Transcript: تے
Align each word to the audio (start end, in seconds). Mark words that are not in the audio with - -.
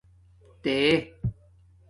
تے 0.63 0.75